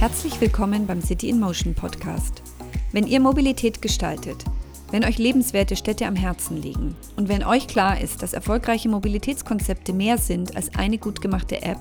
[0.00, 2.42] Herzlich willkommen beim City in Motion Podcast.
[2.90, 4.46] Wenn ihr Mobilität gestaltet,
[4.90, 9.92] wenn euch lebenswerte Städte am Herzen liegen und wenn euch klar ist, dass erfolgreiche Mobilitätskonzepte
[9.92, 11.76] mehr sind als eine gut gemachte App,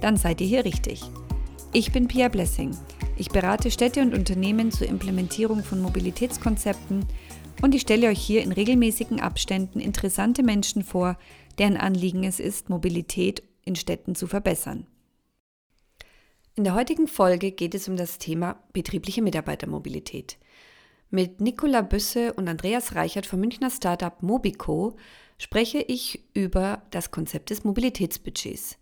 [0.00, 1.00] dann seid ihr hier richtig.
[1.72, 2.76] Ich bin Pia Blessing.
[3.16, 7.06] Ich berate Städte und Unternehmen zur Implementierung von Mobilitätskonzepten
[7.62, 11.16] und ich stelle euch hier in regelmäßigen Abständen interessante Menschen vor,
[11.60, 14.88] deren Anliegen es ist, Mobilität in Städten zu verbessern.
[16.56, 20.36] In der heutigen Folge geht es um das Thema betriebliche Mitarbeitermobilität.
[21.08, 24.96] Mit Nicola Büsse und Andreas Reichert vom Münchner Startup Mobico
[25.38, 28.78] spreche ich über das Konzept des Mobilitätsbudgets.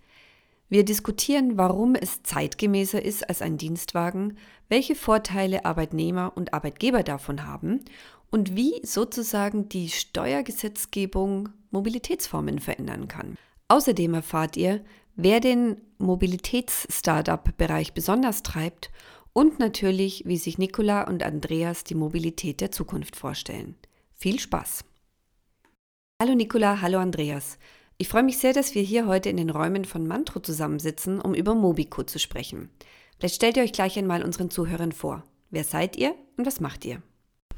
[0.70, 7.46] Wir diskutieren, warum es zeitgemäßer ist als ein Dienstwagen, welche Vorteile Arbeitnehmer und Arbeitgeber davon
[7.46, 7.84] haben
[8.30, 13.36] und wie sozusagen die Steuergesetzgebung Mobilitätsformen verändern kann.
[13.68, 14.82] Außerdem erfahrt ihr,
[15.18, 18.90] wer den Mobilitäts-Startup-Bereich besonders treibt
[19.32, 23.74] und natürlich, wie sich Nicola und Andreas die Mobilität der Zukunft vorstellen.
[24.14, 24.84] Viel Spaß!
[26.22, 27.58] Hallo Nicola, hallo Andreas.
[27.98, 31.34] Ich freue mich sehr, dass wir hier heute in den Räumen von Mantro zusammensitzen, um
[31.34, 32.70] über Mobico zu sprechen.
[33.18, 35.24] Vielleicht stellt ihr euch gleich einmal unseren Zuhörern vor.
[35.50, 37.02] Wer seid ihr und was macht ihr?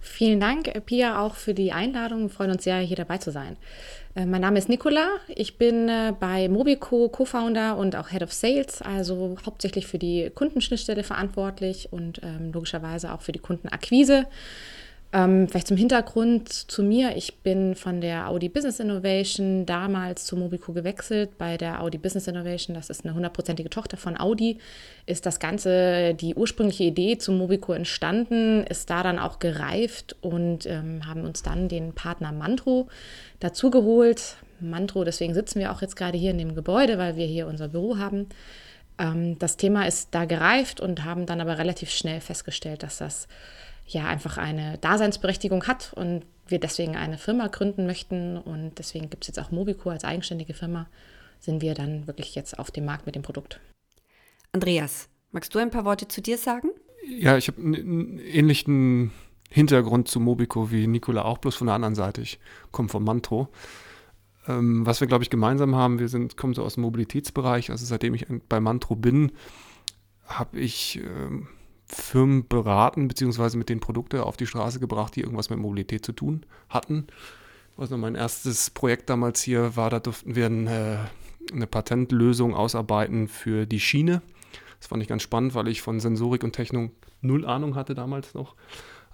[0.00, 2.22] Vielen Dank, Pia, auch für die Einladung.
[2.22, 3.56] Wir freuen uns sehr, hier dabei zu sein.
[4.14, 5.08] Äh, mein Name ist Nicola.
[5.28, 10.30] Ich bin äh, bei Mobico Co-Founder und auch Head of Sales, also hauptsächlich für die
[10.34, 14.26] Kundenschnittstelle verantwortlich und ähm, logischerweise auch für die Kundenakquise.
[15.12, 17.16] Ähm, vielleicht zum Hintergrund zu mir.
[17.16, 21.36] Ich bin von der Audi Business Innovation damals zu Mobico gewechselt.
[21.36, 24.58] Bei der Audi Business Innovation, das ist eine hundertprozentige Tochter von Audi,
[25.06, 30.66] ist das Ganze, die ursprüngliche Idee zu Mobico entstanden, ist da dann auch gereift und
[30.66, 32.86] ähm, haben uns dann den Partner Mantro
[33.40, 34.36] dazugeholt.
[34.60, 37.66] Mantro, deswegen sitzen wir auch jetzt gerade hier in dem Gebäude, weil wir hier unser
[37.66, 38.28] Büro haben.
[38.96, 43.26] Ähm, das Thema ist da gereift und haben dann aber relativ schnell festgestellt, dass das
[43.92, 49.24] ja einfach eine Daseinsberechtigung hat und wir deswegen eine Firma gründen möchten und deswegen gibt
[49.24, 50.88] es jetzt auch Mobico als eigenständige Firma,
[51.38, 53.60] sind wir dann wirklich jetzt auf dem Markt mit dem Produkt.
[54.52, 56.70] Andreas, magst du ein paar Worte zu dir sagen?
[57.06, 59.12] Ja, ich habe einen ähnlichen
[59.48, 62.20] Hintergrund zu Mobico wie Nicola auch, bloß von der anderen Seite.
[62.20, 62.38] Ich
[62.70, 63.48] komme vom Mantro.
[64.46, 67.70] Ähm, was wir, glaube ich, gemeinsam haben, wir sind, kommen so aus dem Mobilitätsbereich.
[67.70, 69.32] Also seitdem ich bei Mantro bin,
[70.26, 71.48] habe ich ähm,
[71.92, 76.12] Firmen beraten, beziehungsweise mit den Produkte auf die Straße gebracht, die irgendwas mit Mobilität zu
[76.12, 77.06] tun hatten.
[77.76, 81.08] Also mein erstes Projekt damals hier war, da durften wir eine,
[81.50, 84.22] äh, eine Patentlösung ausarbeiten für die Schiene.
[84.78, 88.34] Das fand ich ganz spannend, weil ich von Sensorik und Technik null Ahnung hatte damals
[88.34, 88.54] noch.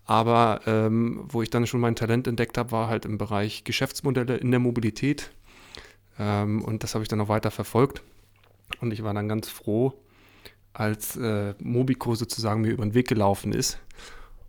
[0.04, 4.36] Aber ähm, wo ich dann schon mein Talent entdeckt habe, war halt im Bereich Geschäftsmodelle
[4.36, 5.30] in der Mobilität.
[6.18, 8.02] Ähm, und das habe ich dann noch weiter verfolgt.
[8.80, 9.94] Und ich war dann ganz froh,
[10.76, 13.78] als äh, Mobico sozusagen mir über den Weg gelaufen ist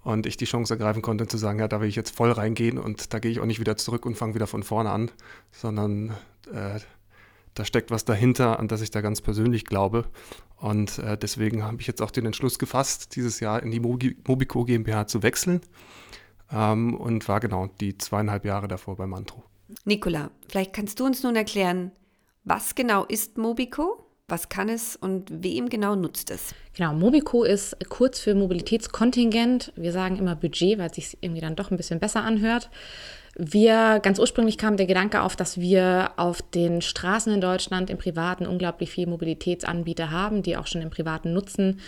[0.03, 2.77] und ich die Chance ergreifen konnte zu sagen, ja, da will ich jetzt voll reingehen
[2.77, 5.09] und da gehe ich auch nicht wieder zurück und fange wieder von vorne an,
[5.51, 6.11] sondern
[6.53, 6.79] äh,
[7.53, 10.05] da steckt was dahinter, an das ich da ganz persönlich glaube.
[10.57, 14.65] Und äh, deswegen habe ich jetzt auch den Entschluss gefasst, dieses Jahr in die Mobico
[14.65, 15.61] GmbH zu wechseln
[16.51, 19.43] ähm, und war genau die zweieinhalb Jahre davor bei Mantro.
[19.85, 21.91] Nicola, vielleicht kannst du uns nun erklären,
[22.43, 24.06] was genau ist Mobico?
[24.29, 26.53] Was kann es und wem genau nutzt es?
[26.75, 29.71] Genau, Mobico ist kurz für Mobilitätskontingent.
[29.77, 32.69] Wir sagen immer Budget, weil es sich irgendwie dann doch ein bisschen besser anhört.
[33.37, 37.97] Wir, ganz ursprünglich kam der Gedanke auf, dass wir auf den Straßen in Deutschland im
[37.97, 41.79] Privaten unglaublich viele Mobilitätsanbieter haben, die auch schon im Privaten nutzen,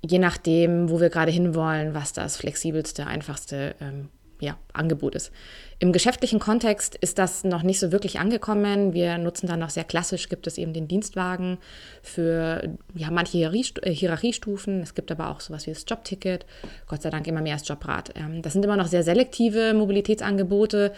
[0.00, 4.08] je nachdem, wo wir gerade hinwollen, was das flexibelste, einfachste ähm,
[4.40, 5.32] ja, Angebot ist.
[5.78, 8.92] Im geschäftlichen Kontext ist das noch nicht so wirklich angekommen.
[8.92, 11.58] Wir nutzen dann noch sehr klassisch, gibt es eben den Dienstwagen
[12.02, 14.82] für ja, manche Hierarchiestufen.
[14.82, 16.46] Es gibt aber auch sowas wie das Jobticket,
[16.86, 18.12] Gott sei Dank immer mehr als Jobrad.
[18.16, 20.92] Ähm, das sind immer noch sehr selektive Mobilitätsangebote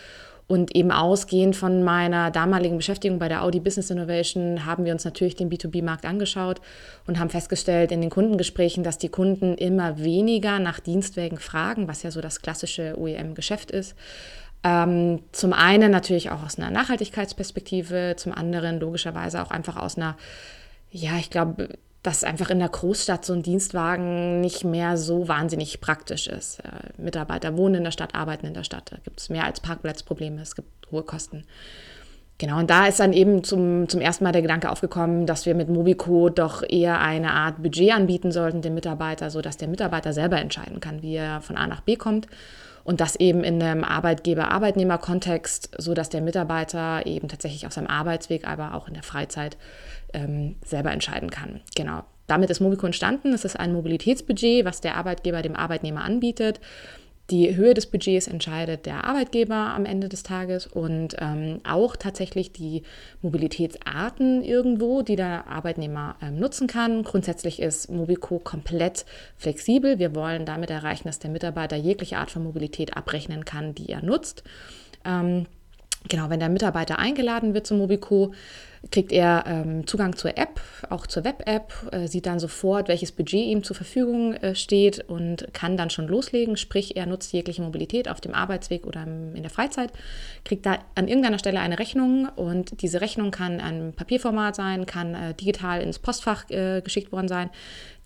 [0.48, 5.04] und eben ausgehend von meiner damaligen Beschäftigung bei der Audi Business Innovation haben wir uns
[5.04, 6.60] natürlich den B2B-Markt angeschaut
[7.06, 12.04] und haben festgestellt in den Kundengesprächen, dass die Kunden immer weniger nach Dienstwägen fragen, was
[12.04, 13.96] ja so das klassische OEM-Geschäft ist.
[14.66, 20.16] Ähm, zum einen natürlich auch aus einer Nachhaltigkeitsperspektive, zum anderen logischerweise auch einfach aus einer,
[20.90, 21.68] ja, ich glaube,
[22.02, 26.58] dass einfach in der Großstadt so ein Dienstwagen nicht mehr so wahnsinnig praktisch ist.
[26.60, 28.90] Äh, Mitarbeiter wohnen in der Stadt, arbeiten in der Stadt.
[28.90, 31.44] Da gibt es mehr als Parkplatzprobleme, es gibt hohe Kosten.
[32.38, 35.54] Genau, und da ist dann eben zum, zum ersten Mal der Gedanke aufgekommen, dass wir
[35.54, 40.40] mit Mobico doch eher eine Art Budget anbieten sollten dem Mitarbeiter, sodass der Mitarbeiter selber
[40.40, 42.26] entscheiden kann, wie er von A nach B kommt.
[42.86, 48.74] Und das eben in einem Arbeitgeber-Arbeitnehmer-Kontext, sodass der Mitarbeiter eben tatsächlich auf seinem Arbeitsweg, aber
[48.74, 49.56] auch in der Freizeit
[50.12, 51.60] ähm, selber entscheiden kann.
[51.74, 52.04] Genau.
[52.28, 53.32] damit ist Mobico entstanden.
[53.32, 56.60] Es ist ein Mobilitätsbudget, was der Arbeitgeber dem Arbeitnehmer anbietet.
[57.30, 62.52] Die Höhe des Budgets entscheidet der Arbeitgeber am Ende des Tages und ähm, auch tatsächlich
[62.52, 62.84] die
[63.20, 67.02] Mobilitätsarten irgendwo, die der Arbeitnehmer ähm, nutzen kann.
[67.02, 69.06] Grundsätzlich ist Mobico komplett
[69.36, 69.98] flexibel.
[69.98, 74.04] Wir wollen damit erreichen, dass der Mitarbeiter jegliche Art von Mobilität abrechnen kann, die er
[74.04, 74.44] nutzt.
[75.04, 75.46] Ähm,
[76.08, 78.34] genau, wenn der Mitarbeiter eingeladen wird zum Mobico,
[78.90, 80.60] kriegt er ähm, Zugang zur App,
[80.90, 85.48] auch zur Web-App, äh, sieht dann sofort, welches Budget ihm zur Verfügung äh, steht und
[85.52, 86.56] kann dann schon loslegen.
[86.56, 89.92] Sprich, er nutzt jegliche Mobilität auf dem Arbeitsweg oder im, in der Freizeit,
[90.44, 95.14] kriegt da an irgendeiner Stelle eine Rechnung und diese Rechnung kann ein Papierformat sein, kann
[95.14, 97.50] äh, digital ins Postfach äh, geschickt worden sein.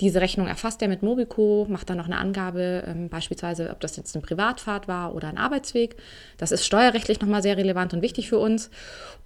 [0.00, 3.96] Diese Rechnung erfasst er mit Mobico, macht dann noch eine Angabe, ähm, beispielsweise, ob das
[3.96, 5.96] jetzt eine Privatfahrt war oder ein Arbeitsweg.
[6.38, 8.70] Das ist steuerrechtlich nochmal sehr relevant und wichtig für uns.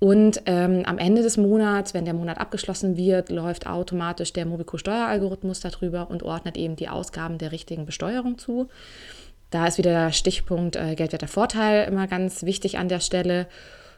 [0.00, 5.60] Und ähm, am Ende des Monats, wenn der Monat abgeschlossen wird, läuft automatisch der Mobico-Steueralgorithmus
[5.60, 8.68] darüber und ordnet eben die Ausgaben der richtigen Besteuerung zu.
[9.50, 13.46] Da ist wieder der Stichpunkt äh, geldwerter Vorteil immer ganz wichtig an der Stelle.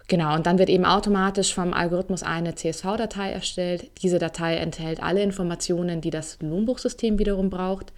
[0.08, 3.90] Genau, und dann wird eben automatisch vom Algorithmus eine CSV-Datei erstellt.
[4.02, 7.92] Diese Datei enthält alle Informationen, die das Lohnbuchsystem wiederum braucht.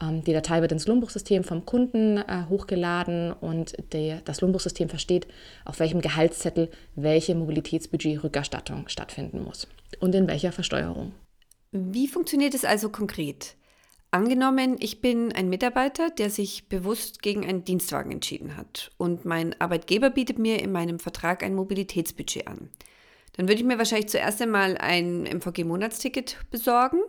[0.00, 5.26] Ähm, die Datei wird ins Lohnbuchsystem vom Kunden äh, hochgeladen und der, das Lohnbuchsystem versteht,
[5.64, 9.66] auf welchem Gehaltszettel welche Mobilitätsbudget-Rückerstattung stattfinden muss
[9.98, 11.12] und in welcher Versteuerung.
[11.72, 13.56] Wie funktioniert es also konkret?
[14.10, 19.60] Angenommen, ich bin ein Mitarbeiter, der sich bewusst gegen einen Dienstwagen entschieden hat und mein
[19.60, 22.70] Arbeitgeber bietet mir in meinem Vertrag ein Mobilitätsbudget an.
[23.36, 27.00] Dann würde ich mir wahrscheinlich zuerst einmal ein MVG-Monatsticket besorgen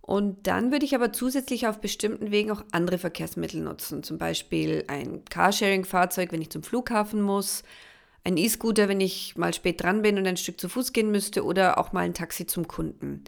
[0.00, 4.84] und dann würde ich aber zusätzlich auf bestimmten Wegen auch andere Verkehrsmittel nutzen, zum Beispiel
[4.88, 7.62] ein Carsharing-Fahrzeug, wenn ich zum Flughafen muss,
[8.24, 11.44] ein E-Scooter, wenn ich mal spät dran bin und ein Stück zu Fuß gehen müsste
[11.44, 13.22] oder auch mal ein Taxi zum Kunden.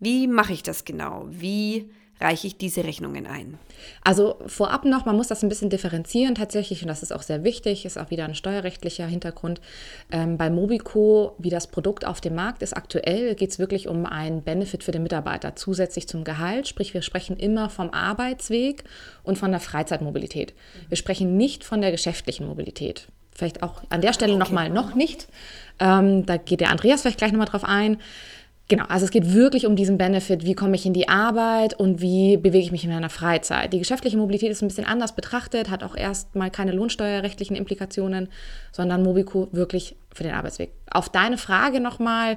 [0.00, 1.26] Wie mache ich das genau?
[1.30, 1.90] Wie
[2.20, 3.58] reiche ich diese Rechnungen ein?
[4.02, 7.44] Also vorab noch, man muss das ein bisschen differenzieren tatsächlich und das ist auch sehr
[7.44, 9.60] wichtig, ist auch wieder ein steuerrechtlicher Hintergrund.
[10.10, 14.06] Ähm, bei Mobico, wie das Produkt auf dem Markt ist aktuell, geht es wirklich um
[14.06, 16.68] einen Benefit für den Mitarbeiter zusätzlich zum Gehalt.
[16.68, 18.84] Sprich, wir sprechen immer vom Arbeitsweg
[19.22, 20.54] und von der Freizeitmobilität.
[20.88, 23.08] Wir sprechen nicht von der geschäftlichen Mobilität.
[23.38, 24.40] Vielleicht auch an der Stelle okay.
[24.40, 25.28] nochmal noch nicht.
[25.78, 27.98] Ähm, da geht der Andreas vielleicht gleich nochmal drauf ein.
[28.68, 32.02] Genau, also es geht wirklich um diesen Benefit, wie komme ich in die Arbeit und
[32.02, 33.72] wie bewege ich mich in meiner Freizeit.
[33.72, 38.28] Die geschäftliche Mobilität ist ein bisschen anders betrachtet, hat auch erstmal keine lohnsteuerrechtlichen Implikationen,
[38.70, 40.72] sondern Mobico wirklich für den Arbeitsweg.
[40.90, 42.36] Auf deine Frage nochmal,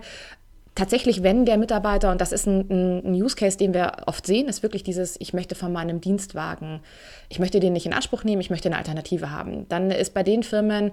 [0.73, 4.47] tatsächlich, wenn der Mitarbeiter, und das ist ein, ein, Use Case, den wir oft sehen,
[4.47, 6.79] ist wirklich dieses, ich möchte von meinem Dienstwagen,
[7.27, 9.67] ich möchte den nicht in Anspruch nehmen, ich möchte eine Alternative haben.
[9.67, 10.91] Dann ist bei den Firmen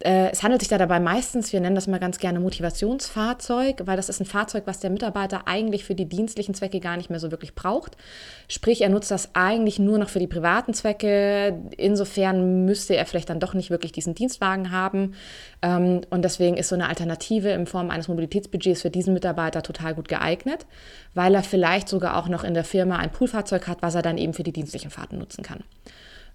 [0.00, 4.10] es handelt sich da dabei meistens, wir nennen das mal ganz gerne Motivationsfahrzeug, weil das
[4.10, 7.30] ist ein Fahrzeug, was der Mitarbeiter eigentlich für die dienstlichen Zwecke gar nicht mehr so
[7.30, 7.96] wirklich braucht.
[8.46, 11.58] Sprich, er nutzt das eigentlich nur noch für die privaten Zwecke.
[11.78, 15.14] Insofern müsste er vielleicht dann doch nicht wirklich diesen Dienstwagen haben.
[15.62, 19.94] Ähm, und deswegen ist so eine Alternative in Form eines Mobilitätsbudgets für diesen Mitarbeiter total
[19.94, 20.66] gut geeignet,
[21.14, 24.18] weil er vielleicht sogar auch noch in der Firma ein Poolfahrzeug hat, was er dann
[24.18, 25.64] eben für die dienstlichen Fahrten nutzen kann.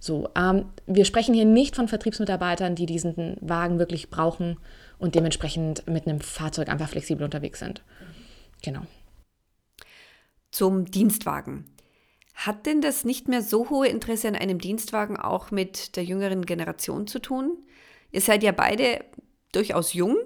[0.04, 4.58] So, ähm, wir sprechen hier nicht von Vertriebsmitarbeitern, die diesen Wagen wirklich brauchen
[4.98, 7.84] und dementsprechend mit einem Fahrzeug einfach flexibel unterwegs sind.
[8.64, 8.82] Genau.
[10.50, 11.66] Zum Dienstwagen.
[12.34, 16.48] Hat denn das nicht mehr so hohe Interesse an einem Dienstwagen auch mit der jüngeren
[16.48, 17.60] Generation zu tun?
[18.12, 19.06] Ihr seid ja beide
[19.52, 20.18] durchaus jung.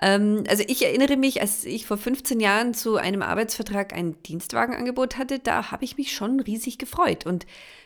[0.00, 5.18] Ähm, also ich erinnere mich, als ich vor 15 Jahren zu einem Arbeitsvertrag ein Dienstwagenangebot
[5.18, 7.44] hatte, da habe ich mich schon riesig gefreut und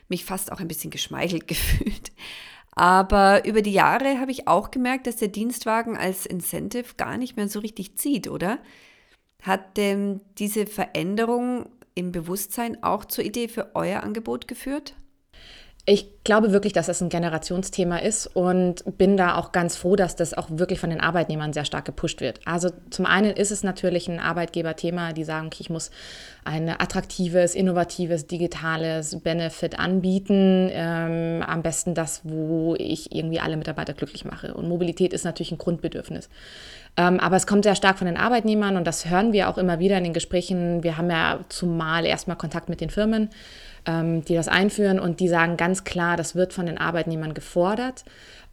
[0.09, 2.13] mich fast auch ein bisschen geschmeichelt gefühlt.
[2.73, 7.37] Aber über die Jahre habe ich auch gemerkt, dass der Dienstwagen als Incentive gar nicht
[7.37, 8.59] mehr so richtig zieht, oder?
[9.43, 14.97] Hat denn diese Veränderung im Bewusstsein auch zur Idee für euer Angebot geführt?
[15.87, 20.17] Ich glaube wirklich, dass das ein Generationsthema ist und bin da auch ganz froh, dass
[20.17, 22.41] das auch wirklich von den Arbeitnehmern sehr stark gepusht wird.
[22.47, 25.91] Also zum einen ist es natürlich ein Arbeitgeberthema, die sagen, okay, ich muss
[26.45, 30.71] ein attraktives, innovatives, digitales Benefit anbieten.
[30.73, 34.55] Ähm, am besten das, wo ich irgendwie alle Mitarbeiter glücklich mache.
[34.55, 36.31] Und Mobilität ist natürlich ein Grundbedürfnis.
[36.97, 39.81] Ähm, aber es kommt sehr stark von den Arbeitnehmern und das hören wir auch immer
[39.81, 40.83] wieder in den Gesprächen.
[40.83, 43.29] Wir haben ja zumal erstmal Kontakt mit den Firmen
[43.87, 48.05] ähm, die das einführen und die sagen ganz klar, das wird von den Arbeitnehmern gefordert,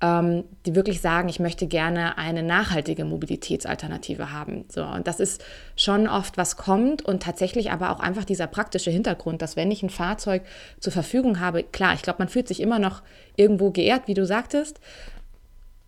[0.02, 4.66] ähm, die wirklich sagen, ich möchte gerne eine nachhaltige Mobilitätsalternative haben.
[4.70, 5.44] So, und das ist
[5.76, 9.84] schon oft, was kommt und tatsächlich aber auch einfach dieser praktische Hintergrund, dass wenn ich
[9.84, 10.44] ein Fahrzeug
[10.80, 13.02] zur Verfügung habe, klar, ich glaube, man fühlt sich immer noch
[13.36, 14.80] irgendwo geehrt, wie du sagtest,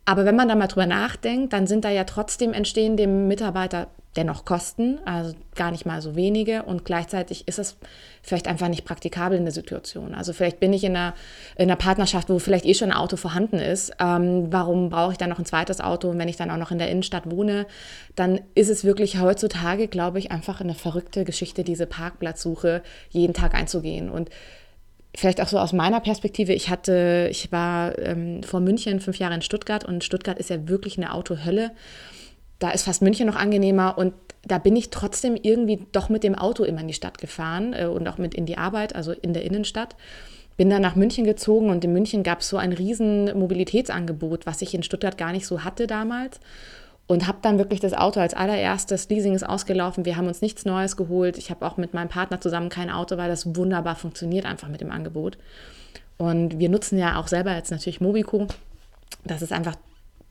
[0.05, 3.87] aber wenn man da mal drüber nachdenkt, dann sind da ja trotzdem entstehen dem Mitarbeiter
[4.15, 7.77] dennoch kosten, also gar nicht mal so wenige und gleichzeitig ist es
[8.23, 10.15] vielleicht einfach nicht praktikabel in der Situation.
[10.15, 11.13] Also vielleicht bin ich in einer,
[11.57, 13.91] in einer Partnerschaft, wo vielleicht eh schon ein Auto vorhanden ist.
[13.99, 16.09] Ähm, warum brauche ich dann noch ein zweites Auto?
[16.09, 17.67] Und wenn ich dann auch noch in der Innenstadt wohne,
[18.15, 23.53] dann ist es wirklich heutzutage, glaube ich, einfach eine verrückte Geschichte, diese Parkplatzsuche jeden Tag
[23.53, 24.09] einzugehen.
[24.09, 24.29] Und
[25.13, 29.35] vielleicht auch so aus meiner Perspektive, ich hatte, ich war ähm, vor München fünf Jahre
[29.35, 31.71] in Stuttgart und Stuttgart ist ja wirklich eine Autohölle
[32.63, 34.13] da ist fast München noch angenehmer und
[34.45, 37.85] da bin ich trotzdem irgendwie doch mit dem Auto immer in die Stadt gefahren äh,
[37.87, 39.97] und auch mit in die Arbeit, also in der Innenstadt.
[40.55, 44.61] Bin dann nach München gezogen und in München gab es so ein riesen Mobilitätsangebot, was
[44.61, 46.39] ich in Stuttgart gar nicht so hatte damals.
[47.05, 50.63] Und habe dann wirklich das Auto als allererstes, Leasing ist ausgelaufen, wir haben uns nichts
[50.63, 51.37] Neues geholt.
[51.37, 54.79] Ich habe auch mit meinem Partner zusammen kein Auto, weil das wunderbar funktioniert einfach mit
[54.79, 55.37] dem Angebot.
[56.17, 58.47] Und wir nutzen ja auch selber jetzt natürlich Mobico.
[59.25, 59.75] Das ist einfach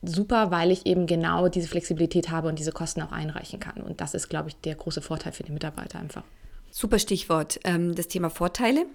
[0.02, 3.82] super, weil ich eben genau diese Flexibilität habe und diese Kosten auch einreichen kann.
[3.82, 6.25] Und das ist, glaube ich, der große Vorteil für die Mitarbeiter einfach.
[6.71, 8.87] Super Stichwort, ähm, das Thema Vorteile.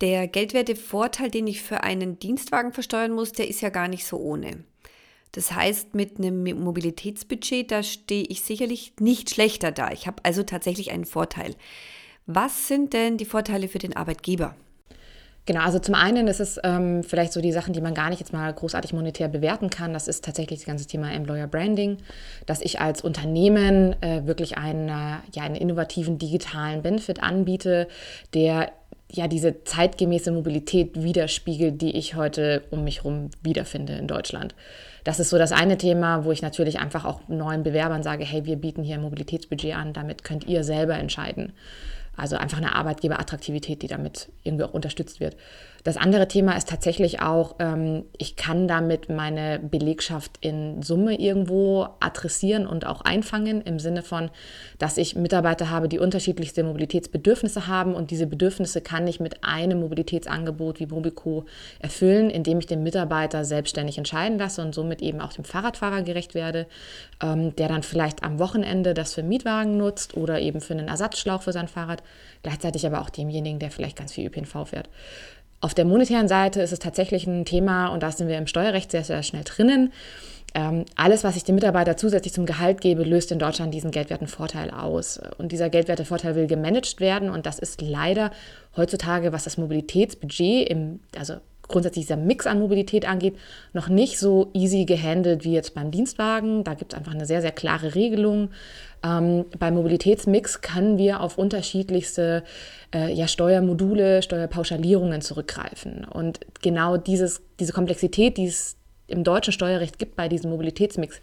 [0.00, 4.06] Der geldwerte Vorteil, den ich für einen Dienstwagen versteuern muss, der ist ja gar nicht
[4.06, 4.64] so ohne.
[5.32, 9.90] Das heißt, mit einem Mobilitätsbudget, da stehe ich sicherlich nicht schlechter da.
[9.90, 11.54] Ich habe also tatsächlich einen Vorteil.
[12.26, 14.54] Was sind denn die Vorteile für den Arbeitgeber?
[15.48, 18.20] Genau, also zum einen ist es ähm, vielleicht so die Sachen, die man gar nicht
[18.20, 19.94] jetzt mal großartig monetär bewerten kann.
[19.94, 21.96] Das ist tatsächlich das ganze Thema Employer Branding,
[22.44, 27.88] dass ich als Unternehmen äh, wirklich einen, ja, einen innovativen digitalen Benefit anbiete,
[28.34, 28.72] der
[29.10, 34.54] ja diese zeitgemäße Mobilität widerspiegelt, die ich heute um mich herum wiederfinde in Deutschland.
[35.04, 38.44] Das ist so das eine Thema, wo ich natürlich einfach auch neuen Bewerbern sage, hey,
[38.44, 41.54] wir bieten hier ein Mobilitätsbudget an, damit könnt ihr selber entscheiden.
[42.18, 45.36] Also einfach eine Arbeitgeberattraktivität, die damit irgendwie auch unterstützt wird.
[45.88, 51.88] Das andere Thema ist tatsächlich auch, ähm, ich kann damit meine Belegschaft in Summe irgendwo
[52.00, 54.28] adressieren und auch einfangen, im Sinne von,
[54.78, 59.80] dass ich Mitarbeiter habe, die unterschiedlichste Mobilitätsbedürfnisse haben und diese Bedürfnisse kann ich mit einem
[59.80, 61.46] Mobilitätsangebot wie Mobico
[61.78, 66.34] erfüllen, indem ich den Mitarbeiter selbstständig entscheiden lasse und somit eben auch dem Fahrradfahrer gerecht
[66.34, 66.66] werde,
[67.22, 71.40] ähm, der dann vielleicht am Wochenende das für Mietwagen nutzt oder eben für einen Ersatzschlauch
[71.40, 72.02] für sein Fahrrad,
[72.42, 74.90] gleichzeitig aber auch demjenigen, der vielleicht ganz viel ÖPNV fährt.
[75.60, 78.90] Auf der monetären Seite ist es tatsächlich ein Thema, und da sind wir im Steuerrecht
[78.90, 79.92] sehr, sehr schnell drinnen.
[80.54, 84.70] Ähm, alles, was ich dem Mitarbeiter zusätzlich zum Gehalt gebe, löst in Deutschland diesen Geldwertenvorteil
[84.70, 85.20] aus.
[85.36, 87.28] Und dieser Geldwertevorteil will gemanagt werden.
[87.28, 88.30] Und das ist leider
[88.76, 91.34] heutzutage, was das Mobilitätsbudget, im, also
[91.68, 93.36] grundsätzlich dieser Mix an Mobilität angeht,
[93.72, 96.64] noch nicht so easy gehandelt wie jetzt beim Dienstwagen.
[96.64, 98.50] Da gibt es einfach eine sehr, sehr klare Regelung.
[99.04, 102.42] Ähm, beim Mobilitätsmix können wir auf unterschiedlichste
[102.94, 106.04] äh, ja, Steuermodule, Steuerpauschalierungen zurückgreifen.
[106.04, 108.77] Und genau dieses, diese Komplexität, die es
[109.08, 111.20] im deutschen Steuerrecht gibt bei diesem Mobilitätsmix,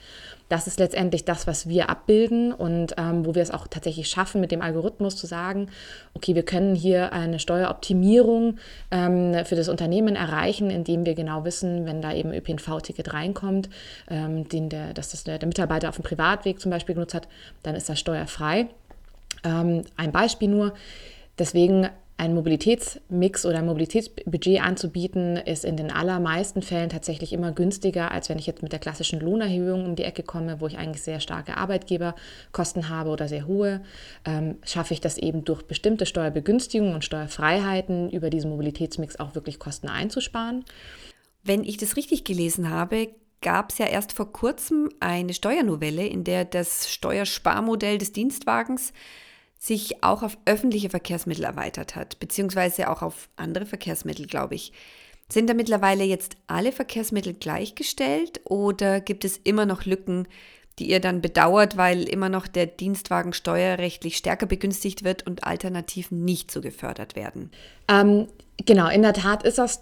[0.50, 4.42] das ist letztendlich das, was wir abbilden und ähm, wo wir es auch tatsächlich schaffen,
[4.42, 5.70] mit dem Algorithmus zu sagen,
[6.14, 8.58] okay, wir können hier eine Steueroptimierung
[8.92, 13.70] ähm, für das Unternehmen erreichen, indem wir genau wissen, wenn da eben ÖPNV-Ticket reinkommt,
[14.10, 17.28] ähm, den der, dass das der, der Mitarbeiter auf dem Privatweg zum Beispiel genutzt hat,
[17.64, 18.68] dann ist das steuerfrei.
[19.44, 20.74] Ähm, ein Beispiel nur.
[21.38, 28.12] Deswegen ein Mobilitätsmix oder ein Mobilitätsbudget anzubieten, ist in den allermeisten Fällen tatsächlich immer günstiger,
[28.12, 31.04] als wenn ich jetzt mit der klassischen Lohnerhöhung um die Ecke komme, wo ich eigentlich
[31.04, 33.82] sehr starke Arbeitgeberkosten habe oder sehr hohe.
[34.24, 39.60] Ähm, schaffe ich das eben durch bestimmte Steuerbegünstigungen und Steuerfreiheiten über diesen Mobilitätsmix auch wirklich
[39.60, 40.64] Kosten einzusparen.
[41.44, 43.10] Wenn ich das richtig gelesen habe,
[43.42, 48.94] gab es ja erst vor kurzem eine Steuernovelle, in der das Steuersparmodell des Dienstwagens
[49.58, 54.74] sich auch auf öffentliche Verkehrsmittel erweitert hat, beziehungsweise auch auf andere Verkehrsmittel, glaube ich.
[55.28, 60.28] Sind da mittlerweile jetzt alle Verkehrsmittel gleichgestellt oder gibt es immer noch Lücken,
[60.78, 66.26] die ihr dann bedauert, weil immer noch der Dienstwagen steuerrechtlich stärker begünstigt wird und Alternativen
[66.26, 67.50] nicht so gefördert werden?
[67.88, 68.28] Ähm,
[68.66, 69.82] genau, in der Tat ist das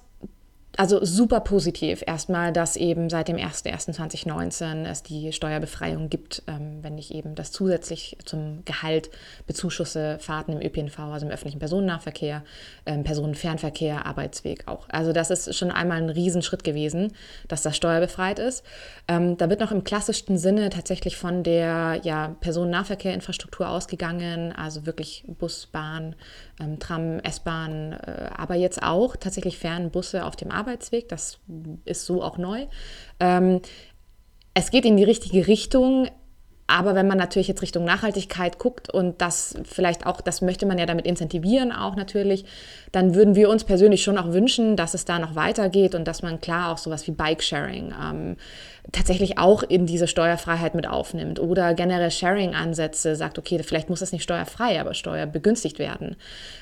[0.75, 6.98] also super positiv erstmal, dass eben seit dem 01.01.2019 es die Steuerbefreiung gibt, ähm, wenn
[6.98, 9.12] ich eben das zusätzlich zum Gehalt
[9.46, 12.44] bezuschusse Fahrten im ÖPNV, also im öffentlichen Personennahverkehr,
[12.88, 14.89] ähm, Personenfernverkehr, Arbeitsweg auch.
[14.89, 17.13] Also das ist schon einmal ein Riesenschritt gewesen,
[17.48, 18.63] dass das steuerbefreit ist.
[19.08, 25.24] Ähm, da wird noch im klassischsten Sinne tatsächlich von der ja, Personennahverkehrinfrastruktur ausgegangen, also wirklich
[25.27, 26.15] Bus, Bahn,
[26.60, 31.10] ähm, Tram, S-Bahn, äh, aber jetzt auch tatsächlich Fernbusse auf dem Arbeitsweg.
[31.10, 31.40] Das
[31.86, 32.68] ist so auch neu.
[33.20, 33.62] Ähm,
[34.54, 36.08] es geht in die richtige Richtung.
[36.66, 40.78] Aber wenn man natürlich jetzt Richtung Nachhaltigkeit guckt und das vielleicht auch, das möchte man
[40.78, 42.46] ja damit incentivieren auch natürlich,
[42.94, 46.22] dann würden wir uns persönlich schon auch wünschen, dass es da noch weitergeht und dass
[46.22, 48.38] man klar auch sowas wie Bike-Sharing ähm,
[48.92, 54.12] tatsächlich auch in diese Steuerfreiheit mit aufnimmt oder generell Sharing-Ansätze sagt, okay, vielleicht muss das
[54.12, 56.18] nicht steuerfrei, aber steuerbegünstigt werden.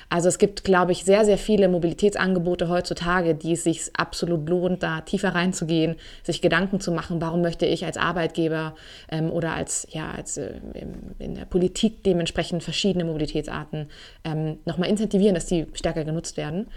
[0.08, 4.82] Also es gibt, glaube ich, sehr, sehr viele Mobilitätsangebote heutzutage, die es sich absolut lohnt,
[4.82, 8.76] da tiefer reinzugehen, sich Gedanken zu machen, warum möchte ich als Arbeitgeber
[9.10, 10.52] ähm, oder als, ja, als äh,
[11.18, 13.88] in der Politik dementsprechend verschiedene Mobilitätsarten
[14.24, 16.68] ähm, nochmal incentivieren, dass die stärker genutzt werden.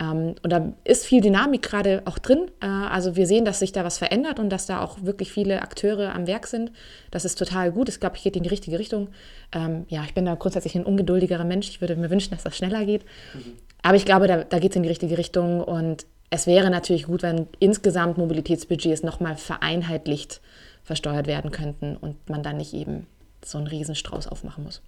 [0.00, 2.50] Ähm, und da ist viel Dynamik gerade auch drin.
[2.60, 5.62] Äh, also wir sehen, dass sich da was verändert und dass da auch wirklich viele
[5.62, 6.72] Akteure am Werk sind.
[7.10, 7.88] Das ist total gut.
[7.88, 9.08] Ich glaube, ich geht in die richtige Richtung.
[9.52, 11.68] Ähm, ja, ich bin da grundsätzlich ein ungeduldigerer Mensch.
[11.68, 13.04] Ich würde mir wünschen, dass das schneller geht.
[13.34, 13.52] Mhm.
[13.82, 15.62] Aber ich glaube, da, da geht es in die richtige Richtung.
[15.62, 20.40] Und es wäre natürlich gut, wenn insgesamt Mobilitätsbudgets nochmal vereinheitlicht
[20.82, 23.06] versteuert werden könnten und man dann nicht eben
[23.44, 24.82] so einen Riesenstrauß aufmachen muss.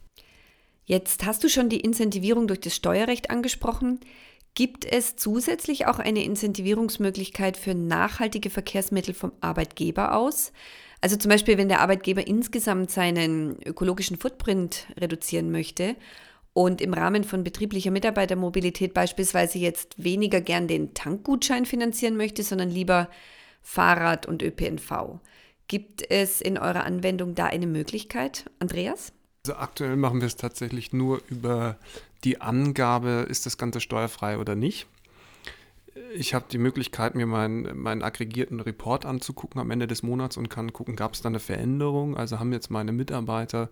[0.84, 3.98] Jetzt hast du schon die Incentivierung durch das Steuerrecht angesprochen.
[4.56, 10.50] Gibt es zusätzlich auch eine Incentivierungsmöglichkeit für nachhaltige Verkehrsmittel vom Arbeitgeber aus?
[11.02, 15.94] Also zum Beispiel, wenn der Arbeitgeber insgesamt seinen ökologischen Footprint reduzieren möchte
[16.54, 22.70] und im Rahmen von betrieblicher Mitarbeitermobilität beispielsweise jetzt weniger gern den Tankgutschein finanzieren möchte, sondern
[22.70, 23.10] lieber
[23.60, 25.20] Fahrrad und ÖPNV.
[25.68, 29.12] Gibt es in eurer Anwendung da eine Möglichkeit, Andreas?
[29.46, 31.78] Also aktuell machen wir es tatsächlich nur über
[32.24, 34.86] die Angabe, ist das Ganze steuerfrei oder nicht.
[36.14, 40.48] Ich habe die Möglichkeit, mir meinen, meinen aggregierten Report anzugucken am Ende des Monats und
[40.48, 42.16] kann gucken, gab es da eine Veränderung?
[42.16, 43.70] Also haben jetzt meine Mitarbeiter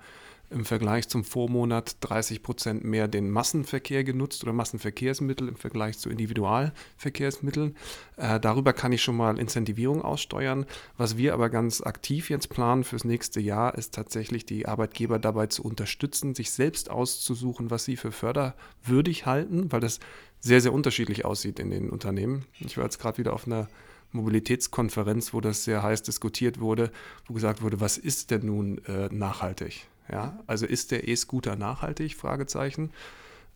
[0.50, 6.10] im Vergleich zum Vormonat 30 Prozent mehr den Massenverkehr genutzt oder Massenverkehrsmittel im Vergleich zu
[6.10, 7.76] Individualverkehrsmitteln.
[8.16, 10.66] Äh, darüber kann ich schon mal Incentivierung aussteuern.
[10.96, 15.46] Was wir aber ganz aktiv jetzt planen fürs nächste Jahr, ist tatsächlich die Arbeitgeber dabei
[15.46, 20.00] zu unterstützen, sich selbst auszusuchen, was sie für förderwürdig halten, weil das
[20.40, 22.44] sehr, sehr unterschiedlich aussieht in den Unternehmen.
[22.60, 23.68] Ich war jetzt gerade wieder auf einer
[24.12, 26.90] Mobilitätskonferenz, wo das sehr heiß diskutiert wurde,
[27.26, 29.88] wo gesagt wurde, was ist denn nun äh, nachhaltig?
[30.10, 32.14] Ja, also ist der E-Scooter nachhaltig?
[32.14, 32.90] Fragezeichen.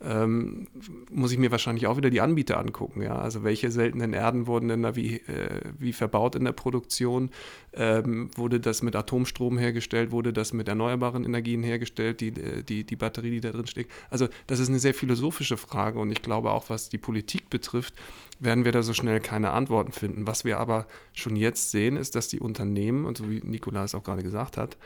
[0.00, 0.68] Ähm,
[1.10, 3.02] muss ich mir wahrscheinlich auch wieder die Anbieter angucken.
[3.02, 3.16] Ja?
[3.16, 7.30] Also welche seltenen Erden wurden denn da wie, äh, wie verbaut in der Produktion?
[7.72, 10.12] Ähm, wurde das mit Atomstrom hergestellt?
[10.12, 12.20] Wurde das mit erneuerbaren Energien hergestellt?
[12.20, 13.90] Die, äh, die, die Batterie, die da drin steckt?
[14.08, 17.94] Also das ist eine sehr philosophische Frage und ich glaube auch, was die Politik betrifft,
[18.38, 20.28] werden wir da so schnell keine Antworten finden.
[20.28, 24.04] Was wir aber schon jetzt sehen, ist, dass die Unternehmen, und so wie Nikolaus auch
[24.04, 24.76] gerade gesagt hat,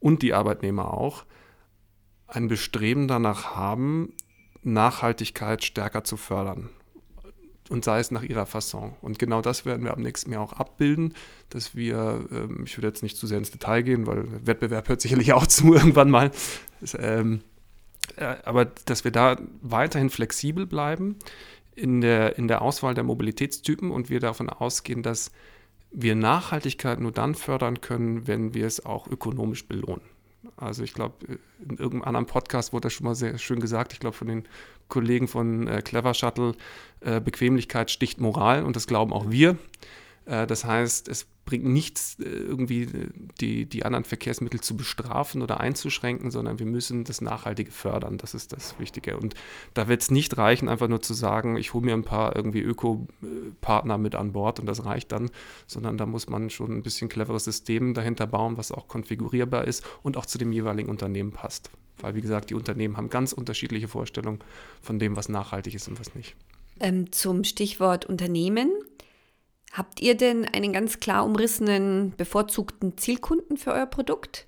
[0.00, 1.24] und die Arbeitnehmer auch
[2.26, 4.12] ein Bestreben danach haben,
[4.62, 6.70] Nachhaltigkeit stärker zu fördern.
[7.68, 8.94] Und sei es nach ihrer Fasson.
[9.00, 11.14] Und genau das werden wir am nächsten Jahr auch abbilden,
[11.50, 15.00] dass wir, ähm, ich würde jetzt nicht zu sehr ins Detail gehen, weil Wettbewerb hört
[15.00, 16.30] sicherlich auch zu irgendwann mal,
[16.98, 17.40] ähm,
[18.16, 21.16] äh, aber dass wir da weiterhin flexibel bleiben
[21.74, 25.32] in der, in der Auswahl der Mobilitätstypen und wir davon ausgehen, dass
[25.90, 30.02] wir Nachhaltigkeit nur dann fördern können, wenn wir es auch ökonomisch belohnen.
[30.56, 34.00] Also ich glaube, in irgendeinem anderen Podcast wurde das schon mal sehr schön gesagt, ich
[34.00, 34.44] glaube von den
[34.88, 36.54] Kollegen von äh, Clever Shuttle,
[37.00, 39.58] äh, Bequemlichkeit sticht Moral und das glauben auch wir.
[40.26, 43.08] Äh, das heißt, es bringt nichts, äh, irgendwie äh,
[43.40, 48.18] die, die anderen Verkehrsmittel zu bestrafen oder einzuschränken, sondern wir müssen das Nachhaltige fördern.
[48.18, 49.16] Das ist das Wichtige.
[49.16, 49.34] Und
[49.72, 52.60] da wird es nicht reichen, einfach nur zu sagen, ich hole mir ein paar irgendwie
[52.60, 55.30] Öko-Partner mit an Bord und das reicht dann,
[55.66, 59.84] sondern da muss man schon ein bisschen cleveres System dahinter bauen, was auch konfigurierbar ist
[60.02, 61.70] und auch zu dem jeweiligen Unternehmen passt.
[61.98, 64.40] Weil, wie gesagt, die Unternehmen haben ganz unterschiedliche Vorstellungen
[64.82, 66.36] von dem, was nachhaltig ist und was nicht.
[66.80, 68.70] Ähm, zum Stichwort Unternehmen.
[69.76, 74.46] Habt ihr denn einen ganz klar umrissenen, bevorzugten Zielkunden für euer Produkt?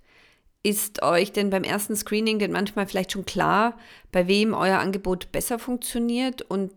[0.62, 3.77] Ist euch denn beim ersten Screening denn manchmal vielleicht schon klar,
[4.11, 6.41] bei wem euer Angebot besser funktioniert?
[6.41, 6.73] Und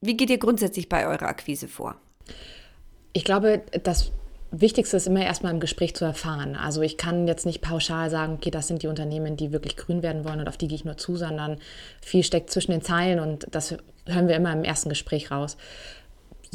[0.00, 1.94] wie geht ihr grundsätzlich bei eurer Akquise vor?
[3.12, 4.10] Ich glaube, das
[4.50, 6.56] Wichtigste ist immer erstmal im Gespräch zu erfahren.
[6.56, 10.02] Also ich kann jetzt nicht pauschal sagen, okay, das sind die Unternehmen, die wirklich grün
[10.02, 11.58] werden wollen und auf die gehe ich nur zu, sondern
[12.02, 15.56] viel steckt zwischen den Zeilen und das hören wir immer im ersten Gespräch raus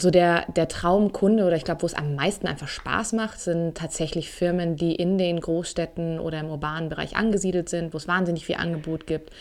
[0.02, 3.76] so der, der Traumkunde oder ich glaube, wo es am meisten einfach Spaß macht, sind
[3.76, 8.46] tatsächlich Firmen, die in den Großstädten oder im urbanen Bereich angesiedelt sind, wo es wahnsinnig
[8.46, 9.32] viel Angebot gibt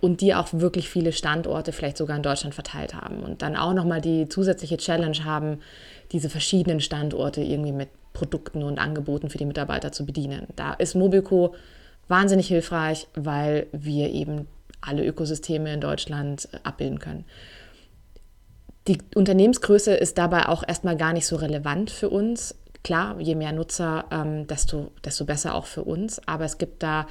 [0.00, 3.74] und die auch wirklich viele Standorte vielleicht sogar in Deutschland verteilt haben und dann auch
[3.74, 5.60] nochmal die zusätzliche Challenge haben,
[6.12, 10.46] diese verschiedenen Standorte irgendwie mit Produkten und Angeboten für die Mitarbeiter zu bedienen.
[10.56, 11.54] Da ist Mobilco
[12.08, 14.46] wahnsinnig hilfreich, weil wir eben
[14.80, 17.24] alle Ökosysteme in Deutschland abbilden können.
[18.86, 22.54] Die Unternehmensgröße ist dabei auch erstmal gar nicht so relevant für uns.
[22.82, 26.20] Klar, je mehr Nutzer, ähm, desto, desto besser auch für uns.
[26.28, 27.06] Aber es gibt da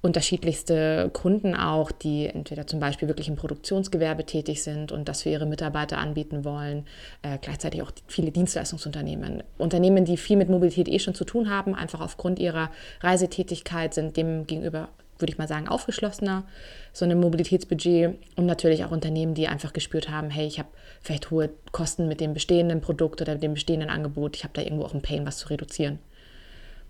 [0.00, 5.28] unterschiedlichste Kunden auch, die entweder zum Beispiel wirklich im Produktionsgewerbe tätig sind und das für
[5.28, 6.86] ihre Mitarbeiter anbieten wollen.
[7.22, 9.44] Äh, gleichzeitig auch viele Dienstleistungsunternehmen.
[9.58, 14.16] Unternehmen, die viel mit Mobilität eh schon zu tun haben, einfach aufgrund ihrer Reisetätigkeit, sind
[14.16, 14.88] dem gegenüber
[15.22, 16.44] würde ich mal sagen, aufgeschlossener,
[16.92, 20.68] so ein Mobilitätsbudget und natürlich auch Unternehmen, die einfach gespürt haben, hey, ich habe
[21.00, 24.84] vielleicht hohe Kosten mit dem bestehenden Produkt oder dem bestehenden Angebot, ich habe da irgendwo
[24.84, 25.98] auch ein Pain, was zu reduzieren.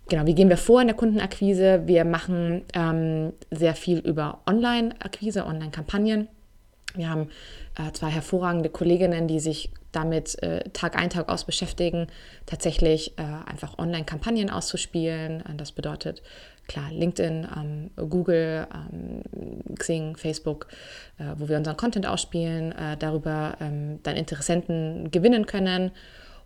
[0.09, 1.83] Genau, wie gehen wir vor in der Kundenakquise?
[1.87, 6.29] Wir machen ähm, sehr viel über Online-Akquise, Online-Kampagnen.
[6.95, 7.31] Wir haben
[7.79, 12.09] äh, zwei hervorragende Kolleginnen, die sich damit äh, Tag ein, Tag aus beschäftigen,
[12.47, 15.41] tatsächlich äh, einfach Online-Kampagnen auszuspielen.
[15.41, 16.23] Äh, das bedeutet,
[16.69, 19.23] klar, LinkedIn, ähm, Google, ähm,
[19.79, 20.69] Xing, Facebook,
[21.19, 25.93] äh, wo wir unseren Content ausspielen, äh, darüber ähm, dann Interessenten gewinnen können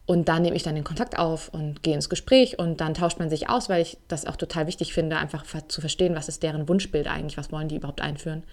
[0.07, 3.19] und da nehme ich dann den Kontakt auf und gehe ins Gespräch und dann tauscht
[3.19, 6.45] man sich aus, weil ich das auch total wichtig finde, einfach zu verstehen, was ist
[6.45, 8.45] deren Wunschbild eigentlich, was wollen die überhaupt einführen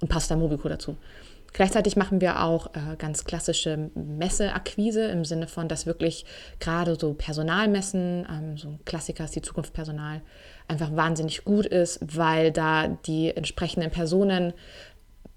[0.00, 0.96] und passt da Mobico dazu.
[1.52, 6.24] Gleichzeitig machen wir auch äh, ganz klassische Messeakquise im Sinne von, dass wirklich
[6.60, 10.20] gerade so Personalmessen, ähm, so ein Klassiker ist die Zukunft Personal,
[10.70, 14.54] einfach wahnsinnig gut ist, weil da die entsprechenden Personen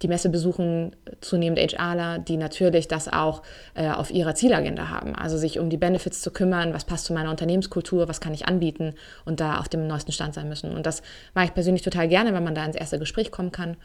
[0.02, 3.42] die Messe besuchen zunehmend HRler, die natürlich das auch
[3.74, 5.16] äh, auf ihrer Zielagenda haben.
[5.16, 8.46] Also sich um die Benefits zu kümmern, was passt zu meiner Unternehmenskultur, was kann ich
[8.46, 10.76] anbieten und da auf dem neuesten Stand sein müssen.
[10.76, 11.02] Und das
[11.34, 13.78] mache ich persönlich total gerne, wenn man da ins erste Gespräch kommen kann,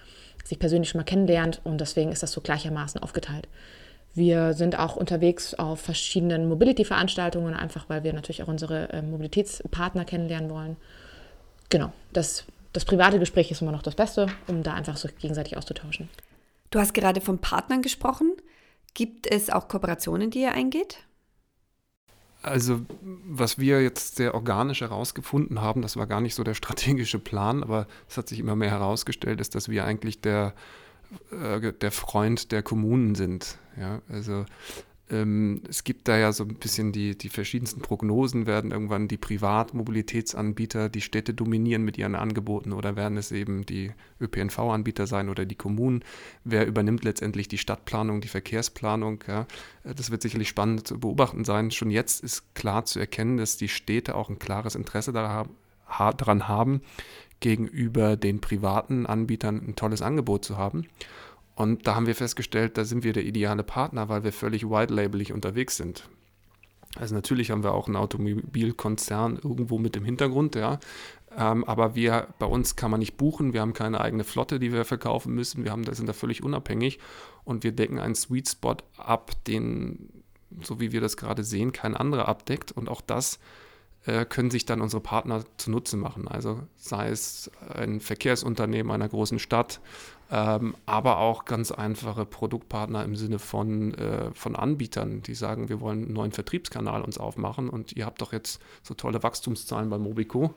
[0.45, 3.47] sich persönlich schon mal kennenlernt und deswegen ist das so gleichermaßen aufgeteilt.
[4.15, 10.05] Wir sind auch unterwegs auf verschiedenen Mobility-Veranstaltungen, einfach weil wir natürlich auch unsere äh, Mobilitätspartner
[10.05, 10.77] kennenlernen wollen.
[11.69, 15.57] Genau, das das private Gespräch ist immer noch das Beste, um da einfach so gegenseitig
[15.57, 16.09] auszutauschen.
[16.71, 18.37] Du hast gerade von Partnern gesprochen.
[18.95, 20.99] Gibt es auch Kooperationen, die ihr eingeht?
[22.43, 27.19] Also, was wir jetzt sehr organisch herausgefunden haben, das war gar nicht so der strategische
[27.19, 30.55] Plan, aber es hat sich immer mehr herausgestellt, ist, dass wir eigentlich der,
[31.33, 33.59] äh, der Freund der Kommunen sind.
[33.77, 34.45] Ja, also
[35.11, 39.17] ähm, es gibt da ja so ein bisschen die, die verschiedensten Prognosen, werden irgendwann die
[39.17, 45.47] Privatmobilitätsanbieter die Städte dominieren mit ihren Angeboten oder werden es eben die ÖPNV-Anbieter sein oder
[45.47, 46.05] die Kommunen?
[46.45, 49.25] Wer übernimmt letztendlich die Stadtplanung, die Verkehrsplanung?
[49.27, 49.47] Ja?
[49.85, 51.71] Äh, das wird sicherlich spannend zu beobachten sein.
[51.71, 56.83] Schon jetzt ist klar zu erkennen, dass die Städte auch ein klares Interesse daran haben,
[57.41, 60.87] gegenüber den privaten Anbietern ein tolles Angebot zu haben.
[61.59, 65.33] Und da haben wir festgestellt, da sind wir der ideale Partner, weil wir völlig white-labelig
[65.33, 66.09] unterwegs sind.
[66.95, 70.79] Also natürlich haben wir auch einen Automobilkonzern irgendwo mit im Hintergrund, ja.
[71.37, 74.73] Ähm, aber wir, bei uns kann man nicht buchen, wir haben keine eigene Flotte, die
[74.73, 77.01] wir verkaufen müssen, wir haben, sind da völlig unabhängig
[77.43, 80.23] und wir decken einen Sweet Spot ab, den,
[80.63, 82.71] so wie wir das gerade sehen, kein anderer abdeckt.
[82.71, 83.41] Und auch das
[84.07, 86.29] äh, können sich dann unsere Partner zunutze machen.
[86.29, 89.81] Also sei es ein Verkehrsunternehmen einer großen Stadt
[90.31, 95.81] ähm, aber auch ganz einfache Produktpartner im Sinne von, äh, von Anbietern, die sagen, wir
[95.81, 99.97] wollen einen neuen Vertriebskanal uns aufmachen und ihr habt doch jetzt so tolle Wachstumszahlen bei
[99.97, 100.55] Mobico.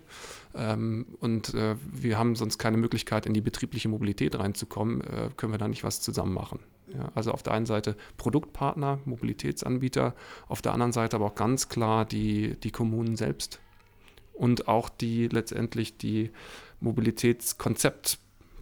[0.54, 5.54] Ähm, und äh, wir haben sonst keine Möglichkeit, in die betriebliche Mobilität reinzukommen, äh, können
[5.54, 6.60] wir da nicht was zusammen machen.
[6.94, 10.14] Ja, also auf der einen Seite Produktpartner, Mobilitätsanbieter,
[10.50, 13.62] auf der anderen Seite aber auch ganz klar die, die Kommunen selbst.
[14.34, 16.32] Und auch die letztendlich die
[16.82, 18.20] Mobilitätskonzept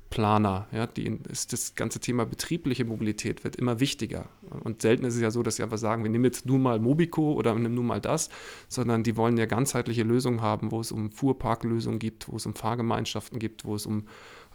[0.10, 0.67] Planer.
[0.72, 4.28] Ja, die, ist das ganze Thema betriebliche Mobilität wird immer wichtiger.
[4.63, 6.80] Und selten ist es ja so, dass sie einfach sagen, wir nehmen jetzt nur mal
[6.80, 8.30] Mobico oder nehmen nur mal das,
[8.67, 12.56] sondern die wollen ja ganzheitliche Lösungen haben, wo es um Fuhrparklösungen gibt, wo es um
[12.56, 14.08] Fahrgemeinschaften gibt, wo es um,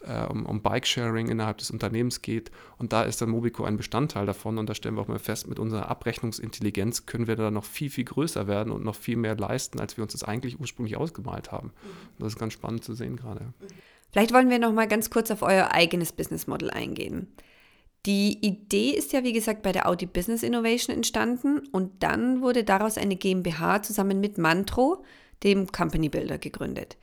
[0.02, 2.50] äh, um, um Bike-Sharing innerhalb des Unternehmens geht.
[2.78, 4.58] Und da ist dann Mobico ein Bestandteil davon.
[4.58, 7.90] Und da stellen wir auch mal fest, mit unserer Abrechnungsintelligenz können wir da noch viel,
[7.90, 11.52] viel größer werden und noch viel mehr leisten, als wir uns das eigentlich ursprünglich ausgemalt
[11.52, 11.70] haben.
[12.18, 13.52] Das ist ganz spannend zu sehen gerade.
[14.14, 17.26] Vielleicht wollen wir noch mal ganz kurz auf euer eigenes Business Model eingehen.
[18.06, 22.62] Die Idee ist ja, wie gesagt, bei der Audi Business Innovation entstanden und dann wurde
[22.62, 25.02] daraus eine GmbH zusammen mit Mantro,
[25.42, 26.96] dem Company Builder, gegründet.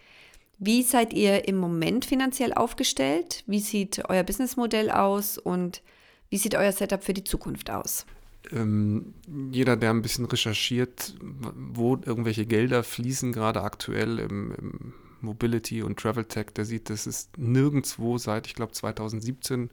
[0.58, 3.44] Wie seid ihr im Moment finanziell aufgestellt?
[3.46, 5.82] Wie sieht euer Businessmodell aus und
[6.30, 8.06] wie sieht euer Setup für die Zukunft aus?
[8.54, 9.16] Ähm,
[9.52, 14.94] jeder, der ein bisschen recherchiert, wo irgendwelche Gelder fließen, gerade aktuell im, im
[15.24, 19.70] Mobility und Travel Tech, der sieht, dass es nirgendwo seit, ich glaube, 2017